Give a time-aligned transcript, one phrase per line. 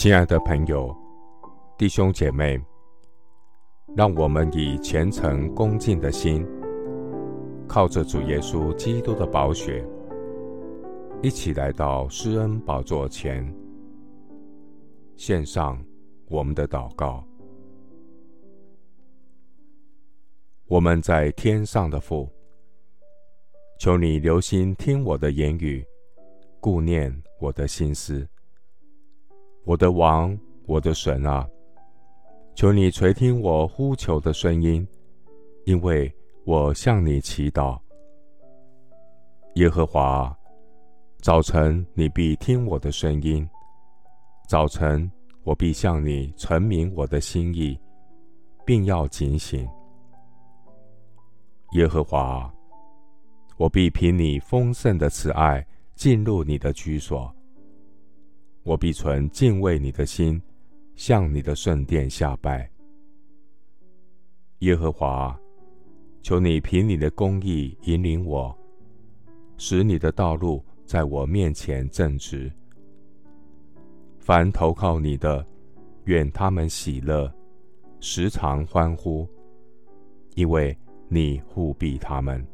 [0.00, 0.96] 亲爱的朋友、
[1.76, 2.58] 弟兄姐妹，
[3.94, 6.42] 让我们以虔诚恭敬的心，
[7.68, 9.86] 靠着主耶稣基督的宝血，
[11.22, 13.46] 一起来到施恩宝座前，
[15.16, 15.78] 献上
[16.30, 17.22] 我们的祷告。
[20.66, 22.26] 我们在天上的父，
[23.78, 25.84] 求你留心听我的言语，
[26.58, 28.26] 顾念我的心思。
[29.64, 31.46] 我的王，我的神啊，
[32.54, 34.86] 求你垂听我呼求的声音，
[35.64, 36.12] 因为
[36.44, 37.78] 我向你祈祷。
[39.54, 40.34] 耶和华，
[41.18, 43.48] 早晨你必听我的声音，
[44.48, 45.10] 早晨
[45.44, 47.78] 我必向你陈明我的心意，
[48.64, 49.68] 并要警醒。
[51.72, 52.52] 耶和华，
[53.58, 57.32] 我必凭你丰盛的慈爱进入你的居所。
[58.62, 60.40] 我必存敬畏你的心，
[60.94, 62.70] 向你的圣殿下拜。
[64.58, 65.38] 耶和华，
[66.22, 68.54] 求你凭你的公义引领我，
[69.56, 72.52] 使你的道路在我面前正直。
[74.18, 75.44] 凡投靠你的，
[76.04, 77.32] 愿他们喜乐，
[78.00, 79.26] 时常欢呼，
[80.34, 80.76] 因为
[81.08, 82.46] 你护庇他们。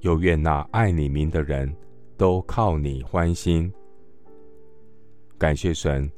[0.00, 1.74] 又愿那爱你名的人
[2.18, 3.72] 都靠你欢心。
[5.42, 6.08] 感谢神，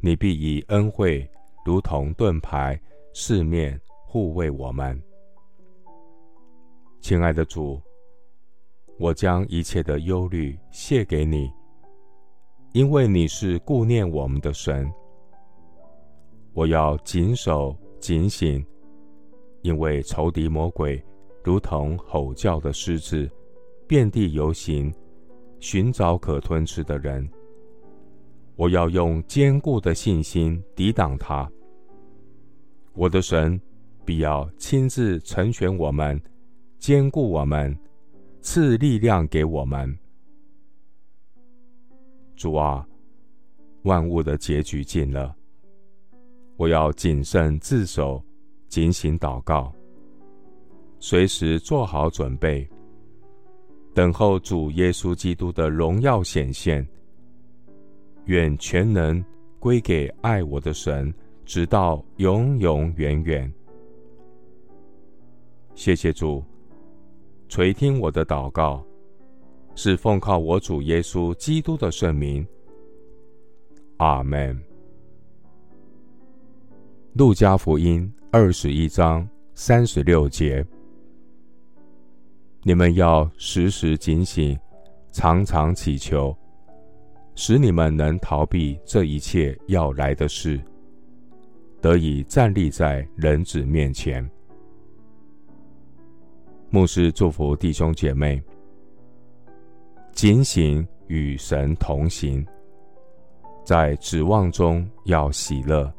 [0.00, 1.28] 你必以恩惠
[1.62, 2.80] 如同盾牌，
[3.12, 4.98] 四面护卫我们。
[7.02, 7.78] 亲爱的主，
[8.98, 11.52] 我将一切的忧虑卸给你，
[12.72, 14.90] 因为你是顾念我们的神。
[16.54, 18.64] 我要谨守警醒，
[19.60, 21.04] 因为仇敌魔鬼
[21.44, 23.30] 如同吼叫的狮子，
[23.86, 24.90] 遍地游行，
[25.60, 27.30] 寻找可吞吃的人。
[28.56, 31.48] 我要用坚固的信心抵挡他。
[32.94, 33.60] 我的神
[34.04, 36.20] 必要亲自成全我们，
[36.78, 37.76] 坚固我们，
[38.40, 39.94] 赐力量给我们。
[42.34, 42.86] 主啊，
[43.82, 45.34] 万物的结局近了，
[46.56, 48.22] 我要谨慎自守，
[48.68, 49.70] 警醒祷告，
[50.98, 52.66] 随时做好准备，
[53.94, 56.86] 等候主耶稣基督的荣耀显现。
[58.26, 59.24] 愿全能
[59.58, 61.12] 归给爱我的神，
[61.44, 63.52] 直到永永远远。
[65.74, 66.42] 谢谢主，
[67.48, 68.84] 垂听我的祷告，
[69.74, 72.46] 是奉靠我主耶稣基督的圣名。
[73.98, 74.58] 阿门。
[77.14, 80.66] 路加福音二十一章三十六节：
[82.62, 84.58] 你们要时时警醒，
[85.12, 86.36] 常常祈求。
[87.38, 90.58] 使你们能逃避这一切要来的事，
[91.82, 94.28] 得以站立在人子面前。
[96.70, 98.42] 牧师祝福弟兄姐妹：
[100.12, 102.44] 警醒与神同行，
[103.64, 105.92] 在指望中要喜乐，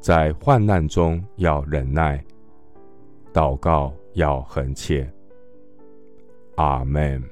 [0.00, 2.22] 在患难中要忍耐，
[3.32, 5.08] 祷告要恒切。
[6.56, 7.22] 阿门。